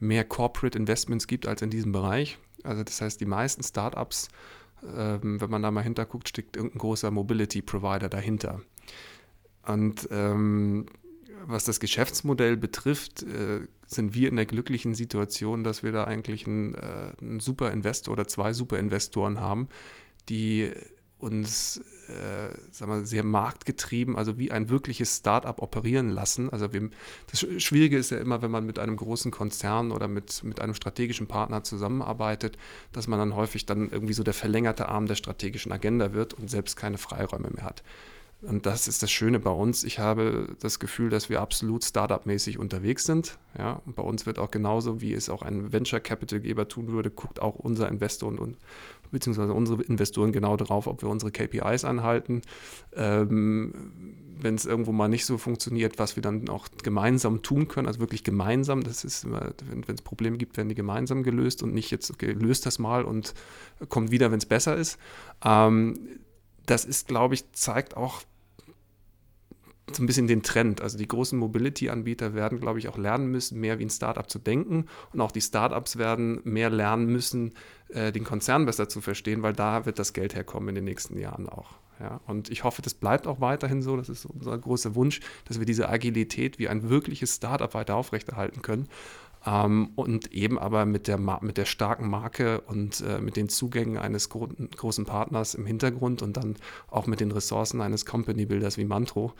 [0.00, 2.38] mehr Corporate Investments gibt als in diesem Bereich.
[2.62, 4.28] Also das heißt, die meisten Startups,
[4.96, 8.60] ähm, wenn man da mal hinterguckt, steckt irgendein großer Mobility Provider dahinter.
[9.66, 10.86] Und ähm,
[11.46, 16.46] was das Geschäftsmodell betrifft, äh, sind wir in der glücklichen Situation, dass wir da eigentlich
[16.46, 19.68] einen, äh, einen super Investor oder zwei super Investoren haben,
[20.28, 20.70] die
[21.18, 26.50] uns äh, sagen wir, sehr marktgetrieben, also wie ein wirkliches Start-up operieren lassen.
[26.50, 26.90] Also wir,
[27.30, 30.74] das Schwierige ist ja immer, wenn man mit einem großen Konzern oder mit, mit einem
[30.74, 32.56] strategischen Partner zusammenarbeitet,
[32.92, 36.50] dass man dann häufig dann irgendwie so der verlängerte Arm der strategischen Agenda wird und
[36.50, 37.82] selbst keine Freiräume mehr hat.
[38.40, 39.82] Und das ist das Schöne bei uns.
[39.82, 43.36] Ich habe das Gefühl, dass wir absolut Startup-mäßig unterwegs sind.
[43.58, 47.10] Ja, und bei uns wird auch genauso, wie es auch ein Venture Capital-Geber tun würde,
[47.10, 48.56] guckt auch unser Investor und, und
[49.10, 52.42] beziehungsweise unsere Investoren genau darauf, ob wir unsere KPIs anhalten.
[52.94, 53.72] Ähm,
[54.40, 58.00] wenn es irgendwo mal nicht so funktioniert, was wir dann auch gemeinsam tun können, also
[58.00, 61.90] wirklich gemeinsam, das ist immer, wenn es Probleme gibt, werden die gemeinsam gelöst und nicht
[61.90, 63.34] jetzt, okay, löst das mal und
[63.88, 64.98] kommt wieder, wenn es besser ist.
[65.44, 65.98] Ähm,
[66.66, 68.22] das ist, glaube ich, zeigt auch
[69.92, 70.80] so ein bisschen den Trend.
[70.80, 74.38] Also die großen Mobility-Anbieter werden, glaube ich, auch lernen müssen, mehr wie ein Startup zu
[74.38, 74.86] denken.
[75.12, 77.52] Und auch die Startups werden mehr lernen müssen,
[77.88, 81.18] äh, den Konzern besser zu verstehen, weil da wird das Geld herkommen in den nächsten
[81.18, 81.74] Jahren auch.
[82.00, 83.96] Ja, und ich hoffe, das bleibt auch weiterhin so.
[83.96, 88.62] Das ist unser großer Wunsch, dass wir diese Agilität wie ein wirkliches Startup weiter aufrechterhalten
[88.62, 88.88] können.
[89.46, 93.96] Ähm, und eben aber mit der, mit der starken Marke und äh, mit den Zugängen
[93.96, 96.56] eines gro großen Partners im Hintergrund und dann
[96.88, 99.32] auch mit den Ressourcen eines Company-Builders wie Mantro,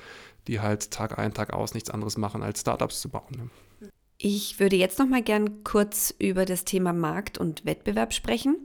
[0.47, 3.51] die halt Tag ein, Tag aus nichts anderes machen, als Startups zu bauen.
[3.81, 3.91] Ne?
[4.19, 8.57] Ich würde jetzt noch mal gern kurz über das Thema Markt und Wettbewerb sprechen.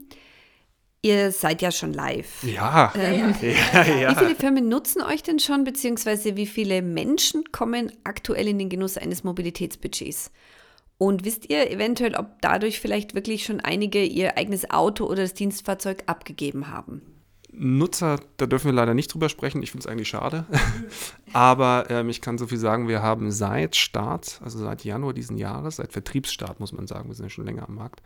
[1.02, 2.42] Ihr seid ja schon live.
[2.42, 2.92] Ja.
[2.96, 4.10] Ähm, ja, ja.
[4.16, 8.70] Wie viele Firmen nutzen euch denn schon, beziehungsweise wie viele Menschen kommen aktuell in den
[8.70, 10.30] Genuss eines Mobilitätsbudgets?
[10.98, 15.34] Und wisst ihr eventuell, ob dadurch vielleicht wirklich schon einige ihr eigenes Auto oder das
[15.34, 17.02] Dienstfahrzeug abgegeben haben?
[17.56, 19.62] Nutzer, da dürfen wir leider nicht drüber sprechen.
[19.62, 20.44] Ich finde es eigentlich schade.
[21.32, 25.36] Aber ähm, ich kann so viel sagen, wir haben seit Start, also seit Januar diesen
[25.36, 28.02] Jahres, seit Vertriebsstart muss man sagen, wir sind ja schon länger am Markt,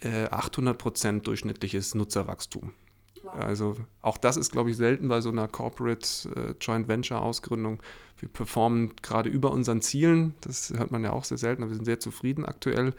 [0.00, 2.72] äh, 800 Prozent durchschnittliches Nutzerwachstum.
[3.32, 7.80] Also auch das ist, glaube ich, selten bei so einer Corporate äh, Joint Venture Ausgründung.
[8.18, 10.34] Wir performen gerade über unseren Zielen.
[10.40, 12.94] Das hört man ja auch sehr selten, aber wir sind sehr zufrieden aktuell.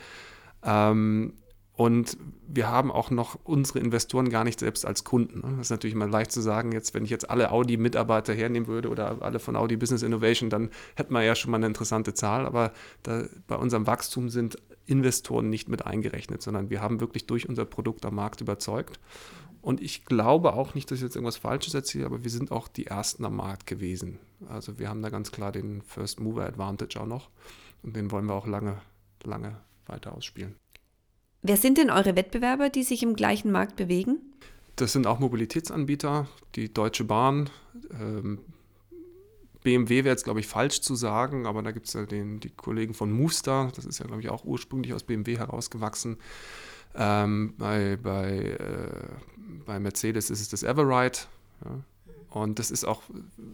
[0.64, 1.34] Ähm,
[1.80, 5.40] und wir haben auch noch unsere Investoren gar nicht selbst als Kunden.
[5.40, 5.56] Ne?
[5.56, 8.90] Das ist natürlich immer leicht zu sagen, jetzt, wenn ich jetzt alle Audi-Mitarbeiter hernehmen würde
[8.90, 12.46] oder alle von Audi Business Innovation, dann hätten wir ja schon mal eine interessante Zahl.
[12.46, 14.58] Aber da, bei unserem Wachstum sind
[14.90, 19.00] Investoren nicht mit eingerechnet, sondern wir haben wirklich durch unser Produkt am Markt überzeugt.
[19.62, 22.68] Und ich glaube auch nicht, dass ich jetzt irgendwas Falsches erzähle, aber wir sind auch
[22.68, 24.18] die Ersten am Markt gewesen.
[24.48, 27.30] Also wir haben da ganz klar den First Mover Advantage auch noch.
[27.84, 28.82] Und den wollen wir auch lange,
[29.24, 30.56] lange weiter ausspielen.
[31.42, 34.20] Wer sind denn eure Wettbewerber, die sich im gleichen Markt bewegen?
[34.76, 37.50] Das sind auch Mobilitätsanbieter, die Deutsche Bahn.
[37.92, 38.40] Ähm,
[39.64, 42.50] BMW wäre jetzt, glaube ich, falsch zu sagen, aber da gibt es ja den, die
[42.50, 46.18] Kollegen von Mooster, das ist ja, glaube ich, auch ursprünglich aus BMW herausgewachsen.
[46.96, 51.20] Ähm, bei, bei, äh, bei Mercedes ist es das Everride.
[51.66, 51.80] Ja.
[52.30, 53.02] Und das ist auch,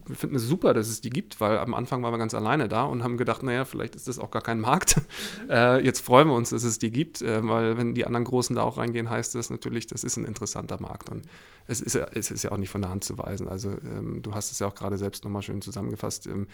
[0.06, 2.68] wir finden es super, dass es die gibt, weil am Anfang waren wir ganz alleine
[2.68, 5.00] da und haben gedacht, naja, vielleicht ist das auch gar kein Markt.
[5.48, 8.54] äh, jetzt freuen wir uns, dass es die gibt, äh, weil wenn die anderen Großen
[8.54, 11.08] da auch reingehen, heißt das natürlich, das ist ein interessanter Markt.
[11.08, 11.22] Und
[11.66, 13.48] es ist, es ist ja auch nicht von der Hand zu weisen.
[13.48, 16.26] Also ähm, du hast es ja auch gerade selbst nochmal schön zusammengefasst.
[16.26, 16.46] Ähm,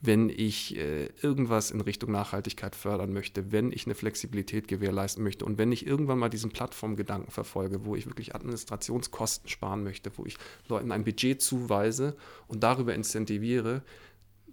[0.00, 5.44] wenn ich äh, irgendwas in Richtung Nachhaltigkeit fördern möchte, wenn ich eine Flexibilität gewährleisten möchte
[5.44, 10.24] und wenn ich irgendwann mal diesen Plattformgedanken verfolge, wo ich wirklich Administrationskosten sparen möchte, wo
[10.24, 10.36] ich
[10.68, 13.82] Leuten ein Budget zuweise und darüber incentiviere,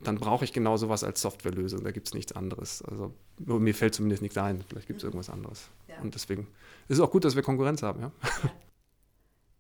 [0.04, 1.84] dann brauche ich genau sowas als Softwarelösung.
[1.84, 2.82] Da gibt es nichts anderes.
[2.82, 3.14] Also
[3.46, 4.64] mir fällt zumindest nichts ein.
[4.68, 5.70] Vielleicht gibt es irgendwas anderes.
[5.88, 6.02] Ja.
[6.02, 6.48] Und deswegen
[6.88, 8.02] ist es auch gut, dass wir Konkurrenz haben.
[8.02, 8.12] Ja?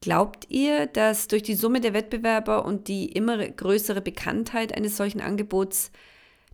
[0.05, 5.19] Glaubt ihr, dass durch die Summe der Wettbewerber und die immer größere Bekanntheit eines solchen
[5.19, 5.89] Angebots,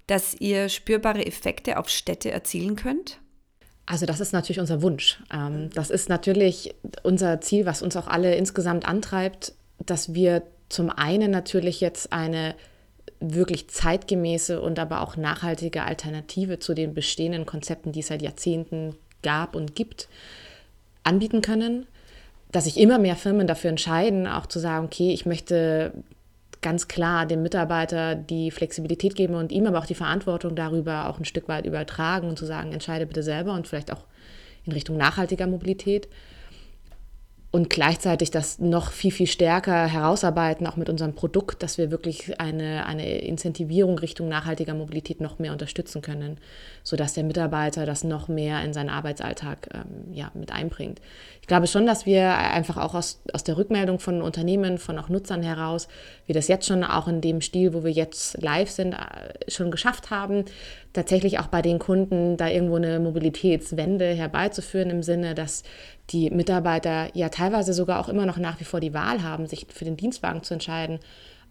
[0.07, 3.19] dass ihr spürbare Effekte auf Städte erzielen könnt?
[3.85, 5.21] Also das ist natürlich unser Wunsch.
[5.33, 9.53] Ähm, das ist natürlich unser Ziel, was uns auch alle insgesamt antreibt,
[9.85, 12.55] dass wir zum einen natürlich jetzt eine
[13.19, 18.95] wirklich zeitgemäße und aber auch nachhaltige Alternative zu den bestehenden Konzepten, die es seit Jahrzehnten
[19.23, 20.07] gab und gibt,
[21.03, 21.85] anbieten können
[22.51, 25.93] dass sich immer mehr Firmen dafür entscheiden, auch zu sagen, okay, ich möchte
[26.61, 31.19] ganz klar dem Mitarbeiter die Flexibilität geben und ihm aber auch die Verantwortung darüber auch
[31.19, 34.05] ein Stück weit übertragen und zu sagen, entscheide bitte selber und vielleicht auch
[34.65, 36.07] in Richtung nachhaltiger Mobilität
[37.51, 42.39] und gleichzeitig das noch viel, viel stärker herausarbeiten, auch mit unserem Produkt, dass wir wirklich
[42.39, 46.37] eine, eine Incentivierung Richtung nachhaltiger Mobilität noch mehr unterstützen können,
[46.83, 51.01] sodass der Mitarbeiter das noch mehr in seinen Arbeitsalltag ähm, ja, mit einbringt.
[51.41, 55.09] Ich glaube schon, dass wir einfach auch aus, aus der Rückmeldung von Unternehmen, von auch
[55.09, 55.89] Nutzern heraus,
[56.27, 59.71] wir das jetzt schon auch in dem Stil, wo wir jetzt live sind, äh, schon
[59.71, 60.45] geschafft haben,
[60.93, 65.63] tatsächlich auch bei den Kunden da irgendwo eine Mobilitätswende herbeizuführen im Sinne, dass
[66.09, 69.67] die Mitarbeiter ja teilweise sogar auch immer noch nach wie vor die Wahl haben, sich
[69.69, 70.99] für den Dienstwagen zu entscheiden,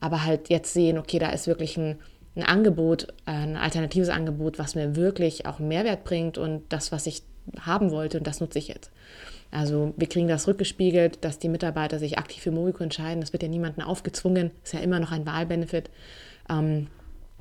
[0.00, 1.98] aber halt jetzt sehen, okay, da ist wirklich ein,
[2.36, 7.22] ein Angebot, ein alternatives Angebot, was mir wirklich auch Mehrwert bringt und das, was ich
[7.60, 8.90] haben wollte und das nutze ich jetzt.
[9.50, 13.20] Also wir kriegen das rückgespiegelt, dass die Mitarbeiter sich aktiv für Mobico entscheiden.
[13.20, 15.90] Das wird ja niemandem aufgezwungen, ist ja immer noch ein Wahlbenefit.
[16.48, 16.86] Ähm,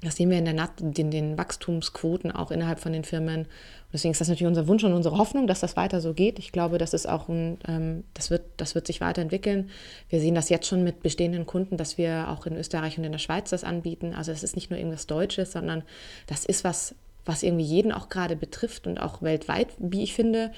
[0.02, 3.42] das sehen wir in, der, in den Wachstumsquoten auch innerhalb von den Firmen.
[3.42, 3.48] Und
[3.94, 6.40] deswegen ist das natürlich unser Wunsch und unsere Hoffnung, dass das weiter so geht.
[6.40, 9.70] Ich glaube, das ist auch ein, ähm, das, wird, das wird sich weiterentwickeln.
[10.10, 13.12] Wir sehen das jetzt schon mit bestehenden Kunden, dass wir auch in Österreich und in
[13.12, 14.14] der Schweiz das anbieten.
[14.14, 15.84] Also es ist nicht nur irgendwas Deutsches, sondern
[16.28, 20.52] das ist was, was irgendwie jeden auch gerade betrifft und auch weltweit, wie ich finde.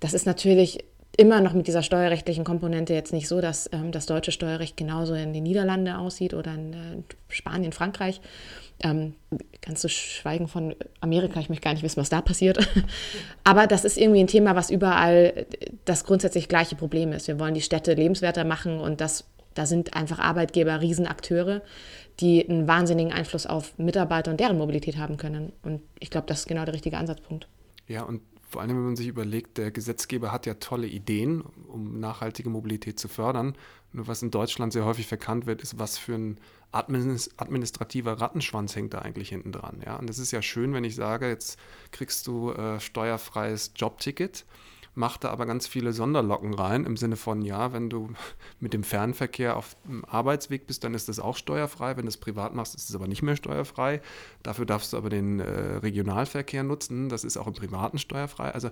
[0.00, 0.84] Das ist natürlich
[1.16, 5.14] immer noch mit dieser steuerrechtlichen Komponente jetzt nicht so, dass ähm, das deutsche Steuerrecht genauso
[5.14, 8.20] in den Niederlanden aussieht oder in äh, Spanien, Frankreich.
[8.80, 9.14] Ähm,
[9.60, 12.58] ganz zu schweigen von Amerika, ich möchte gar nicht wissen, was da passiert.
[13.44, 15.46] Aber das ist irgendwie ein Thema, was überall
[15.84, 17.26] das grundsätzlich gleiche Problem ist.
[17.26, 21.62] Wir wollen die Städte lebenswerter machen und das, da sind einfach Arbeitgeber Riesenakteure,
[22.20, 25.52] die einen wahnsinnigen Einfluss auf Mitarbeiter und deren Mobilität haben können.
[25.62, 27.48] Und ich glaube, das ist genau der richtige Ansatzpunkt.
[27.88, 32.00] Ja, und vor allem, wenn man sich überlegt, der Gesetzgeber hat ja tolle Ideen, um
[32.00, 33.54] nachhaltige Mobilität zu fördern.
[33.92, 36.38] Nur was in Deutschland sehr häufig verkannt wird, ist, was für ein
[36.72, 39.82] administrativer Rattenschwanz hängt da eigentlich hinten dran.
[39.84, 39.96] Ja?
[39.96, 41.58] Und das ist ja schön, wenn ich sage, jetzt
[41.92, 44.44] kriegst du äh, steuerfreies Jobticket
[44.94, 48.10] macht da aber ganz viele Sonderlocken rein, im Sinne von, ja, wenn du
[48.60, 51.96] mit dem Fernverkehr auf dem Arbeitsweg bist, dann ist das auch steuerfrei.
[51.96, 54.00] Wenn du es privat machst, ist es aber nicht mehr steuerfrei.
[54.42, 57.08] Dafür darfst du aber den äh, Regionalverkehr nutzen.
[57.08, 58.50] Das ist auch im Privaten steuerfrei.
[58.50, 58.70] Also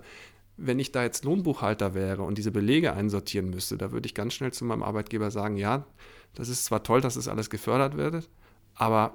[0.57, 4.33] wenn ich da jetzt Lohnbuchhalter wäre und diese Belege einsortieren müsste, da würde ich ganz
[4.33, 5.85] schnell zu meinem Arbeitgeber sagen, ja,
[6.33, 8.27] das ist zwar toll, dass das alles gefördert wird,
[8.73, 9.13] aber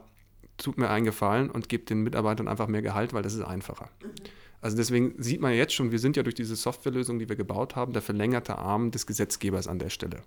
[0.56, 3.88] tut mir einen Gefallen und gebt den Mitarbeitern einfach mehr Gehalt, weil das ist einfacher.
[4.00, 4.10] Mhm.
[4.62, 7.74] Also deswegen sieht man jetzt schon, wir sind ja durch diese Softwarelösung, die wir gebaut
[7.76, 10.22] haben, der verlängerte Arm des Gesetzgebers an der Stelle.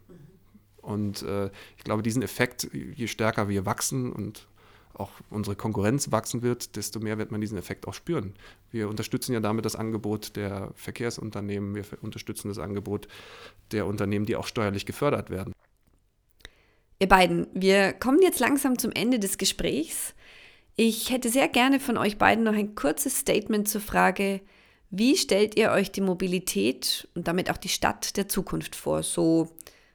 [0.82, 4.48] Und äh, ich glaube, diesen Effekt, je stärker wir wachsen und
[4.94, 8.34] auch unsere Konkurrenz wachsen wird, desto mehr wird man diesen Effekt auch spüren.
[8.72, 13.08] Wir unterstützen ja damit das Angebot der Verkehrsunternehmen, wir unterstützen das Angebot
[13.72, 15.54] der Unternehmen, die auch steuerlich gefördert werden.
[17.00, 20.14] Ihr beiden, wir kommen jetzt langsam zum Ende des Gesprächs.
[20.78, 24.42] Ich hätte sehr gerne von euch beiden noch ein kurzes Statement zur Frage,
[24.90, 29.50] wie stellt ihr euch die Mobilität und damit auch die Stadt der Zukunft vor, so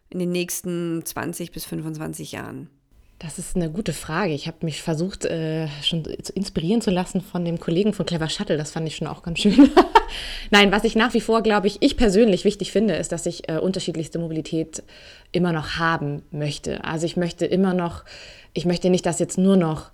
[0.08, 2.70] in den nächsten 20 bis 25 Jahren?
[3.18, 4.32] Das ist eine gute Frage.
[4.32, 8.30] Ich habe mich versucht, äh, schon zu inspirieren zu lassen von dem Kollegen von Clever
[8.30, 8.56] Shuttle.
[8.56, 9.70] Das fand ich schon auch ganz schön.
[10.50, 13.50] Nein, was ich nach wie vor, glaube ich, ich persönlich wichtig finde, ist, dass ich
[13.50, 14.82] äh, unterschiedlichste Mobilität
[15.32, 16.82] immer noch haben möchte.
[16.82, 18.04] Also ich möchte immer noch,
[18.54, 19.90] ich möchte nicht, dass jetzt nur noch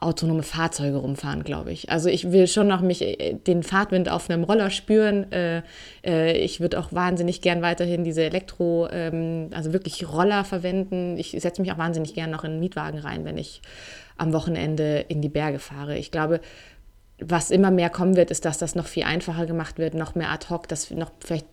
[0.00, 1.90] autonome Fahrzeuge rumfahren, glaube ich.
[1.90, 5.30] Also ich will schon noch mich äh, den Fahrtwind auf einem Roller spüren.
[5.32, 5.62] Äh,
[6.04, 11.16] äh, ich würde auch wahnsinnig gern weiterhin diese Elektro, ähm, also wirklich Roller verwenden.
[11.18, 13.60] Ich setze mich auch wahnsinnig gern noch in einen Mietwagen rein, wenn ich
[14.16, 15.96] am Wochenende in die Berge fahre.
[15.98, 16.40] Ich glaube,
[17.20, 20.30] was immer mehr kommen wird, ist, dass das noch viel einfacher gemacht wird, noch mehr
[20.30, 21.46] ad hoc, dass noch vielleicht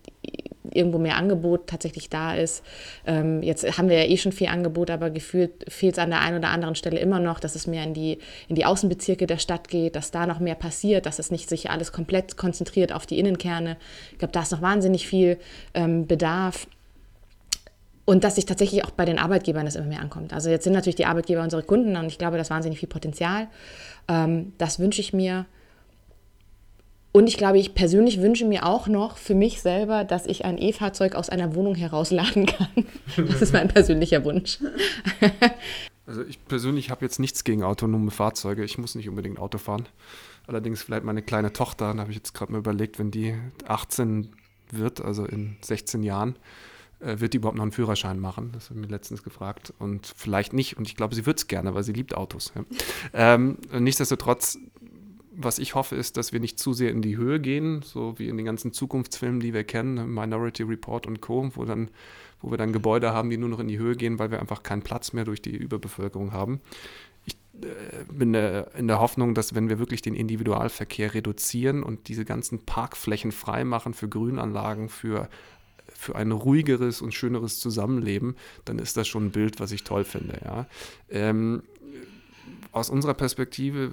[0.73, 2.63] irgendwo mehr Angebot tatsächlich da ist.
[3.05, 6.21] Ähm, jetzt haben wir ja eh schon viel Angebot, aber gefühlt fehlt es an der
[6.21, 9.37] einen oder anderen Stelle immer noch, dass es mehr in die, in die Außenbezirke der
[9.37, 13.05] Stadt geht, dass da noch mehr passiert, dass es nicht sich alles komplett konzentriert auf
[13.05, 13.77] die Innenkerne.
[14.11, 15.37] Ich glaube, da ist noch wahnsinnig viel
[15.73, 16.67] ähm, Bedarf.
[18.05, 20.31] Und dass sich tatsächlich auch bei den Arbeitgebern das immer mehr ankommt.
[20.31, 22.89] Also jetzt sind natürlich die Arbeitgeber unsere Kunden und ich glaube, das ist wahnsinnig viel
[22.89, 23.47] Potenzial.
[24.07, 25.45] Ähm, das wünsche ich mir.
[27.15, 30.57] Und ich glaube, ich persönlich wünsche mir auch noch für mich selber, dass ich ein
[30.57, 32.67] E-Fahrzeug aus einer Wohnung herausladen kann.
[33.15, 34.59] Das ist mein persönlicher Wunsch.
[36.05, 38.65] Also ich persönlich habe jetzt nichts gegen autonome Fahrzeuge.
[38.65, 39.87] Ich muss nicht unbedingt Auto fahren.
[40.45, 43.33] Allerdings vielleicht meine kleine Tochter, da habe ich jetzt gerade mal überlegt, wenn die
[43.65, 44.33] 18
[44.71, 46.35] wird, also in 16 Jahren,
[46.99, 48.51] äh, wird die überhaupt noch einen Führerschein machen?
[48.53, 49.73] Das habe ich mir letztens gefragt.
[49.79, 50.77] Und vielleicht nicht.
[50.77, 52.51] Und ich glaube, sie wird es gerne, weil sie liebt Autos.
[52.55, 52.65] Ja.
[53.13, 54.59] Ähm, nichtsdestotrotz
[55.37, 58.27] was ich hoffe, ist, dass wir nicht zu sehr in die Höhe gehen, so wie
[58.27, 61.89] in den ganzen Zukunftsfilmen, die wir kennen, Minority Report und Co., wo, dann,
[62.41, 64.63] wo wir dann Gebäude haben, die nur noch in die Höhe gehen, weil wir einfach
[64.63, 66.61] keinen Platz mehr durch die Überbevölkerung haben.
[67.25, 72.25] Ich äh, bin in der Hoffnung, dass wenn wir wirklich den Individualverkehr reduzieren und diese
[72.25, 75.29] ganzen Parkflächen freimachen für Grünanlagen, für
[75.87, 80.03] für ein ruhigeres und schöneres Zusammenleben, dann ist das schon ein Bild, was ich toll
[80.03, 80.41] finde.
[80.43, 80.65] Ja.
[81.09, 81.63] Ähm,
[82.71, 83.91] aus unserer Perspektive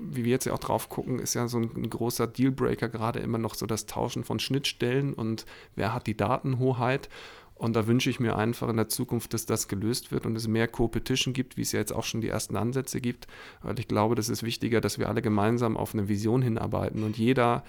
[0.00, 3.18] wie wir jetzt ja auch drauf gucken, ist ja so ein, ein, großer Dealbreaker gerade
[3.20, 5.46] immer noch so das Tauschen von Schnittstellen und
[5.76, 7.08] wer hat die Datenhoheit.
[7.54, 10.48] Und da wünsche ich mir einfach in der Zukunft, dass das gelöst wird und es
[10.48, 13.26] mehr Co-Petition gibt, wie es ja jetzt auch schon die ersten Ansätze gibt.
[13.62, 17.18] Weil ich glaube, das ist wichtiger, dass wir alle gemeinsam auf eine Vision hinarbeiten und
[17.18, 17.62] jeder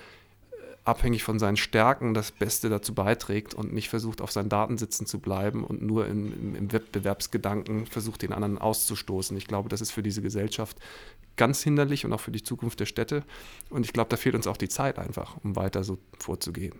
[0.83, 5.05] abhängig von seinen Stärken das Beste dazu beiträgt und nicht versucht, auf seinen Daten sitzen
[5.05, 9.37] zu bleiben und nur im, im, im Wettbewerbsgedanken versucht, den anderen auszustoßen.
[9.37, 10.77] Ich glaube, das ist für diese Gesellschaft
[11.41, 13.23] ganz hinderlich und auch für die Zukunft der Städte.
[13.71, 16.79] Und ich glaube, da fehlt uns auch die Zeit einfach, um weiter so vorzugehen.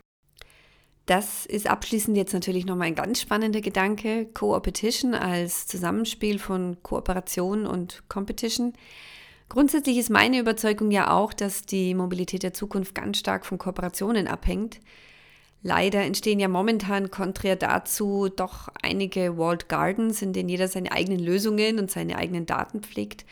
[1.07, 4.28] Das ist abschließend jetzt natürlich nochmal ein ganz spannender Gedanke.
[4.36, 8.74] Co-Opetition als Zusammenspiel von Kooperation und Competition.
[9.49, 14.28] Grundsätzlich ist meine Überzeugung ja auch, dass die Mobilität der Zukunft ganz stark von Kooperationen
[14.28, 14.80] abhängt.
[15.64, 21.20] Leider entstehen ja momentan konträr dazu doch einige Walled Gardens, in denen jeder seine eigenen
[21.20, 23.26] Lösungen und seine eigenen Daten pflegt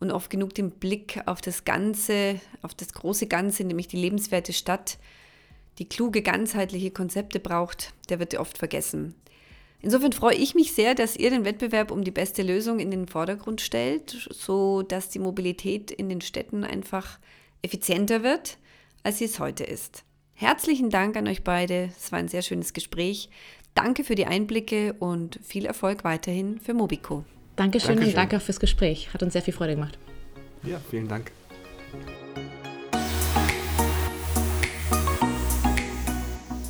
[0.00, 4.52] und oft genug den Blick auf das Ganze, auf das große Ganze, nämlich die lebenswerte
[4.52, 4.98] Stadt,
[5.78, 9.14] die kluge, ganzheitliche Konzepte braucht, der wird oft vergessen.
[9.82, 13.06] Insofern freue ich mich sehr, dass ihr den Wettbewerb um die beste Lösung in den
[13.06, 17.18] Vordergrund stellt, so dass die Mobilität in den Städten einfach
[17.62, 18.58] effizienter wird,
[19.02, 20.02] als sie es heute ist.
[20.34, 21.90] Herzlichen Dank an euch beide.
[21.96, 23.30] Es war ein sehr schönes Gespräch.
[23.74, 27.24] Danke für die Einblicke und viel Erfolg weiterhin für Mobico.
[27.56, 28.08] Dankeschön, Dankeschön.
[28.10, 29.12] und danke fürs Gespräch.
[29.12, 29.98] Hat uns sehr viel Freude gemacht.
[30.62, 31.32] Ja, vielen Dank.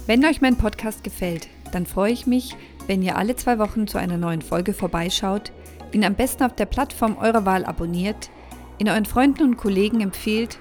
[0.06, 2.54] Wenn euch mein Podcast gefällt, dann freue ich mich,
[2.86, 5.50] wenn ihr alle zwei Wochen zu einer neuen Folge vorbeischaut,
[5.92, 8.30] ihn am besten auf der Plattform eurer Wahl abonniert,
[8.78, 10.58] ihn euren Freunden und Kollegen empfiehlt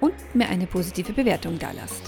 [0.00, 2.02] und mir eine positive Bewertung dalasst.